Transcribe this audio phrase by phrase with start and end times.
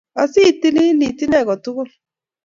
[0.21, 1.89] Asi atililit inne ko tugul